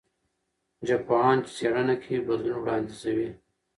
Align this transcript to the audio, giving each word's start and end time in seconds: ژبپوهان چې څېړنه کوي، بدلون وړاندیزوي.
ژبپوهان 0.87 1.37
چې 1.45 1.49
څېړنه 1.57 1.95
کوي، 2.01 2.19
بدلون 2.27 2.57
وړاندیزوي. 2.61 3.29